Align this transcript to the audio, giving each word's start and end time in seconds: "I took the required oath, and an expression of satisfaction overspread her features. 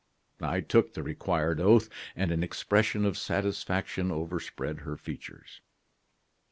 "I 0.41 0.61
took 0.61 0.95
the 0.95 1.03
required 1.03 1.61
oath, 1.61 1.87
and 2.15 2.31
an 2.31 2.41
expression 2.41 3.05
of 3.05 3.19
satisfaction 3.19 4.09
overspread 4.11 4.79
her 4.79 4.97
features. 4.97 5.61